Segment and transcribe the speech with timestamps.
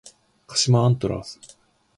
[0.47, 1.39] 鹿島アントラーズ